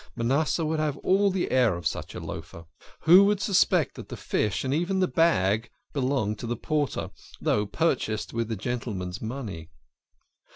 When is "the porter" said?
6.47-7.11